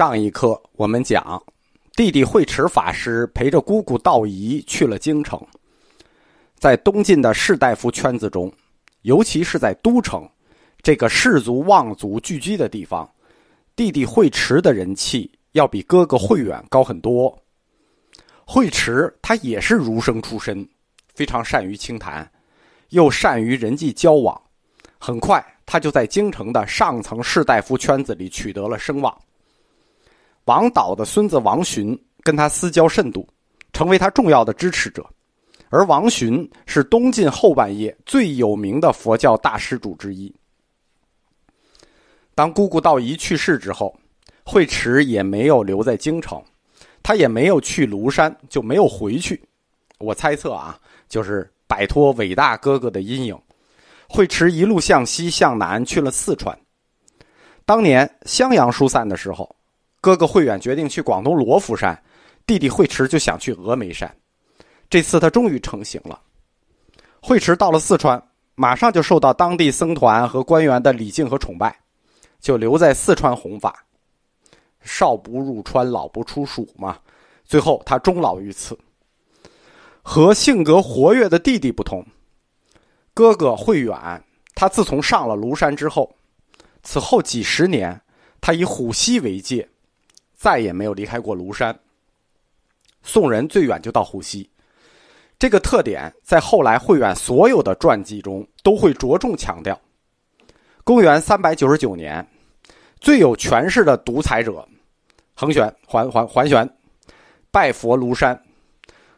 [0.00, 1.42] 上一课我们讲，
[1.94, 5.38] 弟弟慧持法师陪着姑姑道仪去了京城。
[6.54, 8.50] 在东晋的士大夫圈子中，
[9.02, 10.26] 尤其是在都城
[10.80, 13.06] 这个士族望族聚居的地方，
[13.76, 17.38] 弟弟慧持的人气要比哥哥慧远高很多。
[18.46, 20.66] 慧持他也是儒生出身，
[21.12, 22.26] 非常善于清谈，
[22.88, 24.40] 又善于人际交往，
[24.98, 29.14] 很快他就在京城的上层士大夫圈子里取得了声望。
[30.46, 33.28] 王导的孙子王洵跟他私交甚笃，
[33.72, 35.04] 成为他重要的支持者。
[35.68, 40.34] 而王洵是东晋后半叶最有名的佛教大施主之一。
[42.34, 43.94] 当姑姑道仪去世之后，
[44.42, 46.42] 慧持也没有留在京城，
[47.02, 49.40] 他也没有去庐山，就没有回去。
[49.98, 50.76] 我猜测啊，
[51.08, 53.38] 就是摆脱伟大哥哥的阴影，
[54.08, 56.58] 慧持一路向西向南去了四川。
[57.64, 59.54] 当年襄阳疏散的时候。
[60.00, 62.00] 哥哥慧远决定去广东罗浮山，
[62.46, 64.12] 弟弟慧持就想去峨眉山。
[64.88, 66.20] 这次他终于成行了。
[67.20, 68.20] 慧持到了四川，
[68.54, 71.78] 马上就受到当地僧团和官员的礼敬和崇拜，
[72.40, 73.84] 就留在四川弘法。
[74.82, 76.98] 少不入川，老不出蜀嘛。
[77.44, 78.78] 最后他终老于此。
[80.02, 82.02] 和性格活跃的弟弟不同，
[83.12, 86.10] 哥哥慧远，他自从上了庐山之后，
[86.82, 88.00] 此后几十年，
[88.40, 89.68] 他以虎溪为界。
[90.40, 91.78] 再也没有离开过庐山。
[93.02, 94.48] 宋人最远就到虎溪，
[95.38, 99.78] 这个特点在后来慧远所有的传记中都会着重强调。
[100.82, 102.26] 公元三百九十九年，
[103.02, 104.66] 最有权势的独裁者
[105.34, 106.66] 桓玄桓桓桓玄
[107.50, 108.42] 拜佛庐山。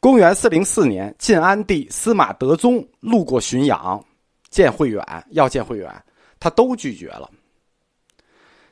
[0.00, 4.04] 公元四零四年，晋安帝司马德宗路过浔阳，
[4.50, 6.04] 见慧远，要见慧远，
[6.40, 7.30] 他都拒绝了。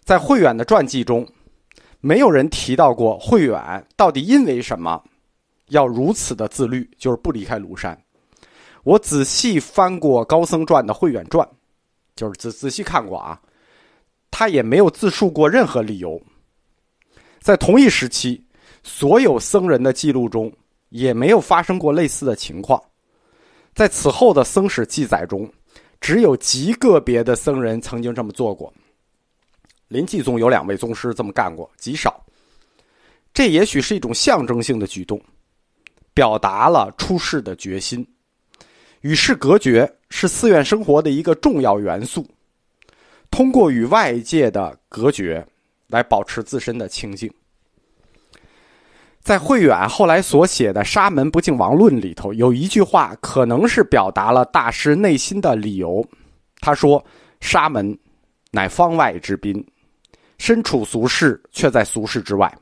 [0.00, 1.24] 在慧远的传记中。
[2.02, 5.00] 没有人提到过慧远到底因为什么
[5.68, 7.96] 要如此的自律，就是不离开庐山。
[8.82, 11.48] 我仔细翻过高僧传的慧远传，
[12.16, 13.40] 就是仔仔细看过啊，
[14.32, 16.20] 他也没有自述过任何理由。
[17.40, 18.44] 在同一时期，
[18.82, 20.52] 所有僧人的记录中
[20.88, 22.82] 也没有发生过类似的情况。
[23.74, 25.48] 在此后的僧史记载中，
[26.00, 28.74] 只有极个别的僧人曾经这么做过。
[29.92, 32.18] 临济宗有两位宗师这么干过，极少。
[33.34, 35.20] 这也许是一种象征性的举动，
[36.14, 38.06] 表达了出世的决心。
[39.02, 42.26] 与世隔绝是寺院生活的一个重要元素。
[43.30, 45.46] 通过与外界的隔绝，
[45.88, 47.30] 来保持自身的清净。
[49.20, 56.02] 在慧远后来所写的《沙门不净王论》里头，有一句话，可能是表达了大师内心的理由。
[56.60, 57.04] 他说
[57.40, 57.98] ：“沙门，
[58.52, 59.64] 乃方外之宾。”
[60.42, 62.52] 身处俗世，却在俗世之外，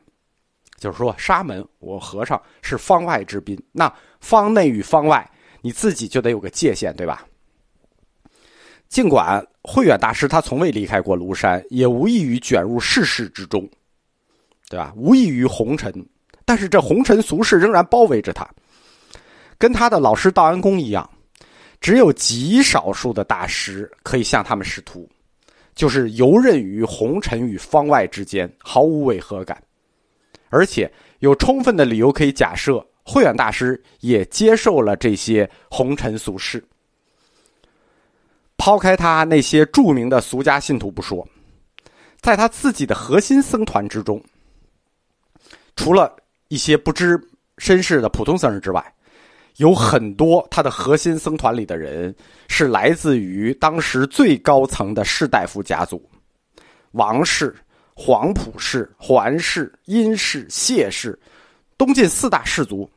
[0.76, 3.58] 就是说，沙门，我和尚是方外之宾。
[3.72, 5.26] 那方内与方外，
[5.62, 7.24] 你自己就得有个界限，对吧？
[8.90, 13.66] 尽管慧远大师他从未离开过庐山，也无异于卷入世事之中，
[14.68, 14.92] 对吧？
[14.94, 15.90] 无异于红尘，
[16.44, 18.46] 但是这红尘俗世仍然包围着他，
[19.56, 21.08] 跟他的老师道安公一样，
[21.80, 25.08] 只有极少数的大师可以向他们师徒。
[25.80, 29.62] 就是游刃于红尘与方外之间，毫无违和感，
[30.50, 36.62] 而且有充分的理由可以假设，慧远大师也接受了这些红尘俗事。
[38.58, 41.26] 抛开他那些著名的俗家信徒不说，
[42.20, 44.22] 在他自己的核心僧团之中，
[45.76, 46.14] 除了
[46.48, 47.18] 一些不知
[47.56, 48.94] 身世的普通僧人之外。
[49.60, 52.14] 有很多他的核心僧团里的人
[52.48, 56.02] 是来自于当时最高层的士大夫家族，
[56.92, 57.54] 王氏、
[57.94, 61.18] 黄埔氏、桓氏、殷氏、谢氏，
[61.76, 62.88] 东晋四大氏族，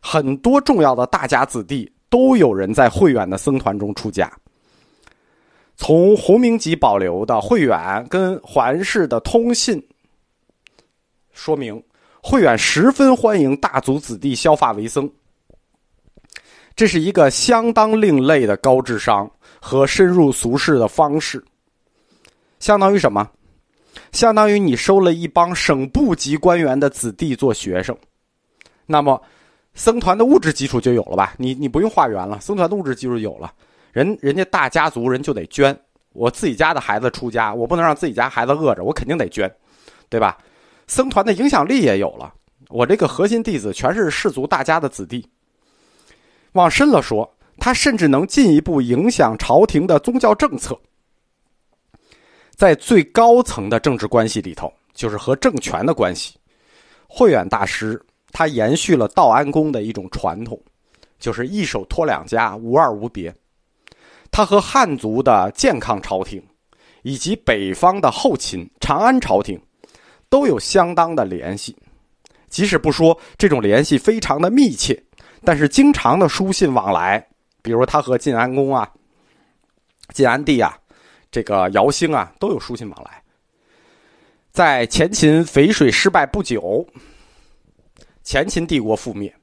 [0.00, 4.32] 很多重要的大家子弟都有人在慧远的僧团中出家。
[5.76, 9.86] 从洪明集保留的慧远跟桓氏的通信，
[11.34, 11.82] 说明
[12.22, 15.06] 慧远十分欢迎大族子弟削发为僧。
[16.74, 19.30] 这是一个相当另类的高智商
[19.60, 21.42] 和深入俗世的方式，
[22.58, 23.28] 相当于什么？
[24.12, 27.96] 相当于你收了一帮省部级官员的子弟做学生，
[28.86, 29.20] 那么
[29.74, 31.34] 僧团的物质基础就有了吧？
[31.36, 33.52] 你你不用化缘了，僧团的物质基础有了，
[33.92, 35.76] 人人家大家族人就得捐。
[36.12, 39.52] 我自己家的孩子出家，我不能让自己家孩子饿着，我肯定得捐，
[40.08, 40.38] 对吧？
[40.88, 42.32] 僧团的影响力也有了，
[42.68, 45.24] 我这个核心弟子全是氏族大家的子弟。
[46.52, 50.78] 往深了说，他甚至能进一步影响朝廷的宗教政策。
[52.56, 56.34] 在最高层的政治关系里头，就是和政权的关系。
[57.08, 58.00] 慧远大师
[58.32, 60.60] 他延续了道安公的一种传统，
[61.18, 63.34] 就是一手托两家，无二无别。
[64.30, 66.42] 他和汉族的健康朝廷，
[67.02, 69.60] 以及北方的后秦长安朝廷，
[70.28, 71.76] 都有相当的联系。
[72.48, 75.02] 即使不说这种联系非常的密切，
[75.44, 77.24] 但是经常的书信往来，
[77.62, 78.90] 比如他和晋安公啊、
[80.12, 80.78] 晋安帝啊、
[81.30, 83.22] 这个姚兴啊，都有书信往来。
[84.50, 86.86] 在前秦淝水失败不久，
[88.22, 89.34] 前秦帝国覆灭。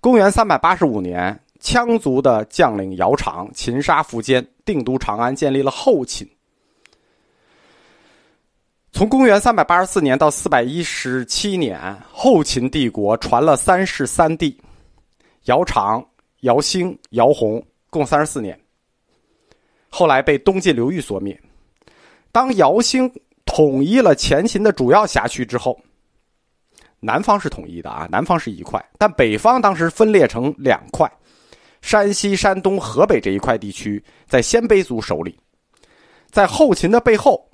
[0.00, 1.38] 公元三百八十五年。
[1.58, 6.28] 羌族的将领姚苌擒杀苻坚，定都长安，建立了后秦。
[8.92, 14.56] 从公元三百八十四年到四百一十七年，后秦帝国传了三世三帝：
[15.46, 16.04] 姚长、
[16.40, 18.58] 姚兴、姚泓，共三十四年。
[19.88, 21.40] 后来被东晋刘裕所灭。
[22.30, 23.10] 当姚兴
[23.44, 25.78] 统一了前秦的主要辖区之后，
[27.00, 31.10] 南方是统一的啊，南方是一块，但北方当时分裂成两块。
[31.80, 35.38] 山西、山东、河北这一块地区在鲜卑族手里，
[36.30, 37.48] 在后秦的背后，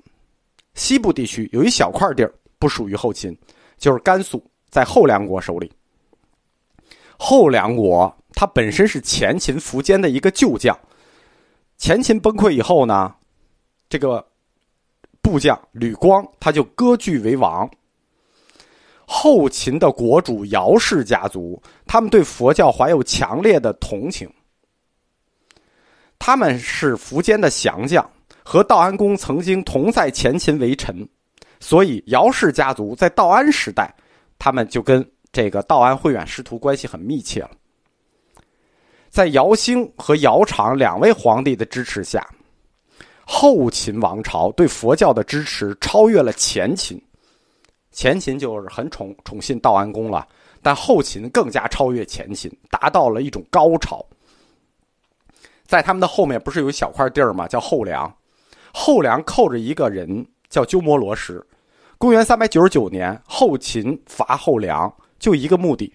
[0.73, 3.37] 西部地区有一小块地儿不属于后秦，
[3.77, 5.71] 就是甘肃，在后梁国手里。
[7.19, 10.79] 后梁国它本身是前秦苻坚的一个旧将，
[11.77, 13.15] 前秦崩溃以后呢，
[13.89, 14.25] 这个
[15.21, 17.69] 部将吕光他就割据为王。
[19.07, 24.29] 后秦的国主姚氏家族，他们对佛教怀有强烈的同情。
[26.19, 28.09] 他们是苻坚的降将，
[28.43, 31.07] 和道安公曾经同在前秦为臣，
[31.61, 33.93] 所以姚氏家族在道安时代，
[34.39, 37.51] 他们就跟这个道安慧远师徒关系很密切了。
[39.09, 42.27] 在姚兴和姚苌两位皇帝的支持下，
[43.27, 47.03] 后秦王朝对佛教的支持超越了前秦。
[47.91, 50.27] 前秦就是很宠宠信道安公了，
[50.63, 54.05] 但后秦更加超越前秦，达到了一种高潮。
[55.67, 57.47] 在他们的后面不是有一小块地儿吗？
[57.47, 58.11] 叫后梁，
[58.73, 61.43] 后梁扣着一个人叫鸠摩罗什。
[61.99, 65.95] 公元三百九十九年，后秦伐后梁，就一个目的，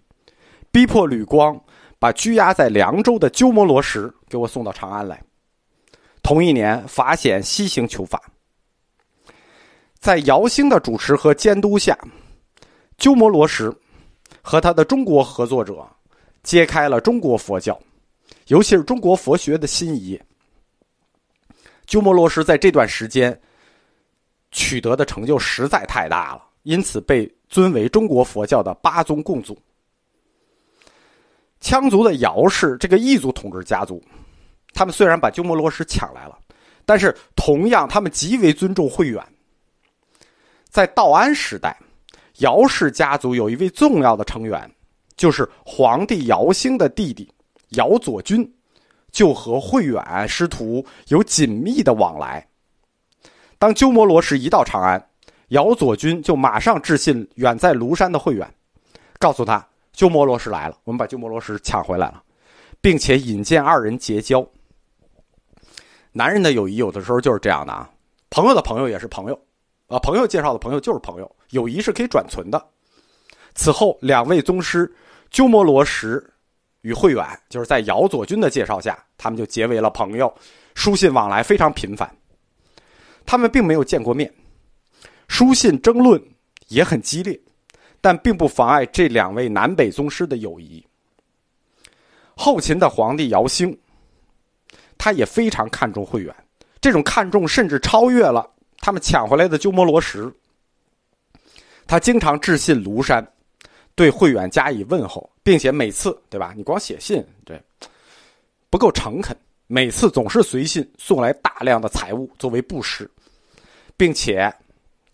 [0.72, 1.62] 逼迫吕光
[2.00, 5.22] 把拘押在凉州的鸠摩罗什给我送到长安来。
[6.24, 8.22] 同一年，法显西行求法。
[10.00, 11.98] 在姚兴的主持和监督下，
[12.98, 13.70] 鸠摩罗什
[14.42, 15.86] 和他的中国合作者
[16.42, 17.78] 揭开了中国佛教，
[18.48, 20.26] 尤其是中国佛学的新一页。
[21.86, 23.38] 鸠摩罗什在这段时间
[24.52, 29.58] 取得的成就实在太大了，因此被尊为中国佛教的八宗共祖。
[31.62, 34.04] 羌族的姚氏这个异族统治家族，
[34.74, 36.38] 他们虽然把鸠摩罗什抢来了，
[36.86, 39.26] 但是同样他们极为尊重慧远。
[40.70, 41.74] 在道安时代，
[42.40, 44.70] 姚氏家族有一位重要的成员，
[45.16, 47.32] 就是皇帝姚兴的弟弟
[47.70, 48.54] 姚左军，
[49.14, 52.46] 就和慧远师徒有紧密的往来。
[53.58, 55.02] 当鸠摩罗什一到长安，
[55.50, 58.54] 姚左军就马上致信远在庐山的慧远，
[59.18, 62.22] 告诉他鸠摩罗什来了，我们把鸠摩罗什抢回来了，
[62.82, 64.46] 并且引荐二人结交。
[66.12, 67.90] 男人的友谊有的时候就是这样的啊，
[68.30, 69.40] 朋友的朋友也是朋友。
[69.88, 72.62] 啊，朋友介绍的朋友就是朋友，友谊是可以转存的。
[73.56, 74.94] 此后，两位宗师
[75.30, 76.22] 鸠摩罗什
[76.82, 80.34] 与慧远，就是在姚左军的介绍下，他们就结为了朋友，
[80.76, 82.14] 书信往来非常频繁。
[83.26, 84.30] 他们并没有见过面，
[85.28, 86.22] 书信争论
[86.68, 87.40] 也很激烈，
[88.02, 90.86] 但并不妨碍这两位南北宗师的友谊。
[92.36, 93.78] 后秦的皇帝姚兴，
[94.98, 96.36] 他也非常看重慧远，
[96.80, 98.50] 这种看重甚至超越了。
[98.80, 100.32] 他们抢回来的鸠摩罗什，
[101.88, 103.28] 他经常致信庐山，
[103.96, 106.54] 对慧远加以问候，并且每次，对吧？
[106.56, 107.62] 你光写信，对，
[108.70, 109.36] 不够诚恳。
[109.66, 113.10] 每次总是随信送来大量的财物作为布施，
[113.98, 114.54] 并且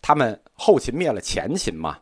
[0.06, 1.96] 他们后秦灭了前秦嘛，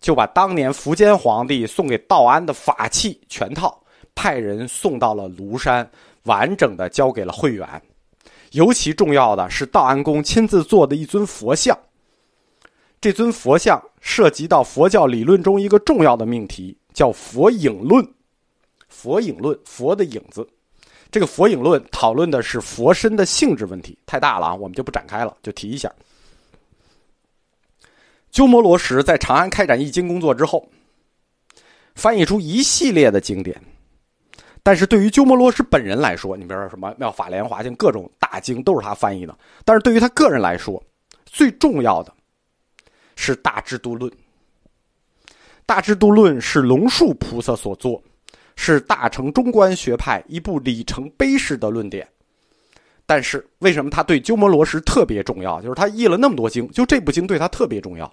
[0.00, 3.76] 就把当年苻坚皇帝送给道安的法器全套
[4.14, 5.90] 派人送到了庐山，
[6.26, 7.68] 完整的交给了慧远。
[8.52, 11.76] 尤其重要的是，道安公亲自做的一尊佛像。
[13.00, 18.08] 这尊佛像涉及到佛教理论中一个重要的命题，叫“佛影论”。
[18.88, 20.46] 佛影论，佛的影子。
[21.10, 25.92] 这个佛影论讨论的是佛身的性质问题，太大了啊，我们就不展开了，就提一下。
[28.34, 30.68] 鸠摩罗什在长安开展译经工作之后，
[31.94, 33.56] 翻译出一系列的经典。
[34.60, 39.38] 但是对于鸠摩罗什本人来说，你比如说什么《妙法莲华经》各种大经都是他翻译的。
[39.64, 40.82] 但是对于他个人来说，
[41.24, 42.12] 最重要的，
[43.14, 44.10] 是《大智度论》。
[45.64, 48.02] 《大智度论》是龙树菩萨所作，
[48.56, 52.04] 是大乘中观学派一部里程碑式的论点。
[53.06, 55.62] 但是，为什么他对鸠摩罗什特别重要？
[55.62, 58.12] 就是他译了那么多经，就这部经对他特别重要。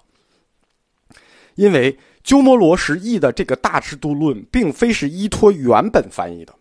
[1.54, 6.54] 因为鸠摩罗什译的这个《大智度论》，并非是依托原本翻译的，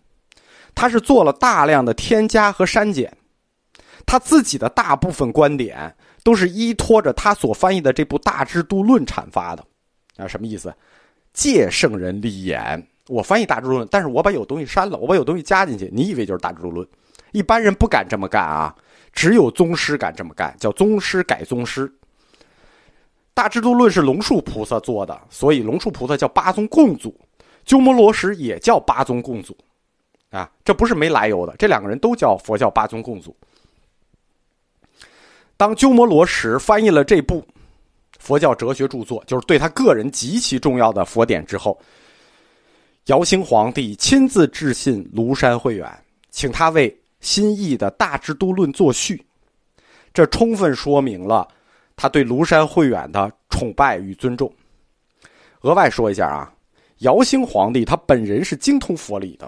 [0.73, 3.15] 他是做了大量的添加和删减。
[4.05, 9.63] 他自己的大部分观点都是依托着他所翻译的这部《大智度论》阐发的。
[10.17, 10.73] 啊，什么意思？
[11.33, 16.85] 借圣人立言，我翻译《大智度论》，但是我把有东西删了，我把有东西加进去，你以为就是《大智度论》？
[17.31, 18.75] 一般人不敢这么干啊，
[19.13, 21.87] 只有宗师敢这么干，叫宗师改宗师。
[23.41, 27.11] 《大智度论》是龙树菩萨做的，所以龙树菩萨叫八宗共祖，
[27.65, 29.57] 鸠摩罗什也叫八宗共祖，
[30.29, 33.35] 啊，这不是没来由的，这两个人都叫佛教八宗共祖。
[35.57, 37.43] 当鸠摩罗什翻译了这部
[38.19, 41.81] 佛教哲学著作，就是对他个人极其重要的佛典之后，
[43.05, 45.91] 姚兴皇帝亲自致信庐山慧远，
[46.29, 46.95] 请他为。
[47.21, 49.25] 新译的《大智度论》作序，
[50.13, 51.47] 这充分说明了
[52.01, 54.51] 他对庐山慧远的崇拜与尊重。
[55.59, 56.51] 额外说一下啊，
[57.01, 59.47] 姚兴皇帝他本人是精通佛理的，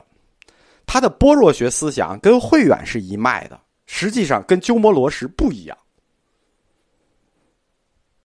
[0.85, 5.75] 他的般若学思想跟慧远是一脉的，实际上跟鸠摩罗什不一样。